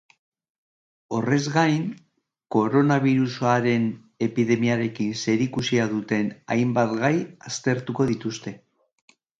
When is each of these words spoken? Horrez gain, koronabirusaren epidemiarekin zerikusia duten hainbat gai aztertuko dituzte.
Horrez 1.17 1.41
gain, 1.57 1.83
koronabirusaren 2.55 3.87
epidemiarekin 4.29 5.15
zerikusia 5.21 5.89
duten 5.97 6.37
hainbat 6.57 7.01
gai 7.07 7.17
aztertuko 7.53 8.13
dituzte. 8.15 8.59